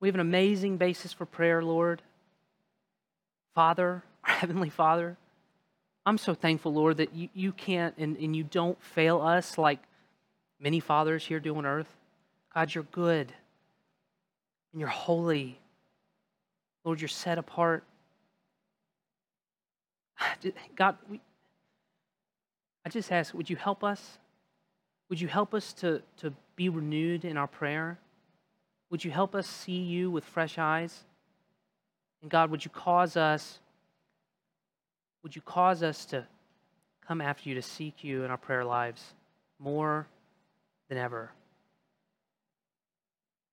[0.01, 2.03] We have an amazing basis for prayer, Lord.
[3.55, 5.17] Father, our Heavenly Father,
[6.05, 9.81] I'm so thankful, Lord, that you, you can't and, and you don't fail us like
[10.61, 11.93] many fathers here do on earth.
[12.55, 13.33] God, you're good
[14.73, 15.59] and you're holy.
[16.85, 17.85] Lord, you're set apart.
[20.77, 21.21] God, we,
[22.85, 24.19] I just ask, would you help us?
[25.09, 27.99] Would you help us to, to be renewed in our prayer?
[28.91, 31.05] Would you help us see you with fresh eyes?
[32.23, 33.59] And God, would you cause us,
[35.23, 36.25] would you cause us to
[37.07, 39.15] come after you, to seek you in our prayer lives
[39.59, 40.07] more
[40.89, 41.31] than ever?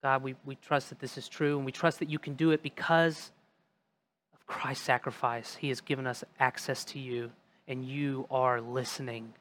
[0.01, 2.51] God, we, we trust that this is true, and we trust that you can do
[2.51, 3.31] it because
[4.33, 5.55] of Christ's sacrifice.
[5.55, 7.31] He has given us access to you,
[7.67, 9.33] and you are listening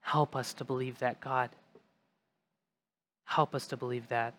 [0.00, 1.50] Help us to believe that, God.
[3.24, 4.34] Help us to believe that.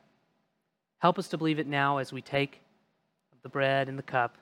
[0.99, 2.61] Help us to believe it now as we take
[3.41, 4.37] the bread and the cup,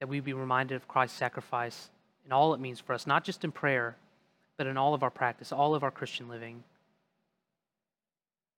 [0.00, 1.90] that we be reminded of Christ's sacrifice
[2.24, 3.96] and all it means for us, not just in prayer,
[4.56, 6.62] but in all of our practice, all of our Christian living.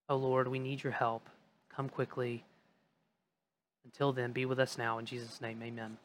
[0.09, 1.29] Oh Lord, we need your help.
[1.75, 2.45] Come quickly.
[3.85, 4.99] Until then, be with us now.
[4.99, 5.97] In Jesus' name, amen.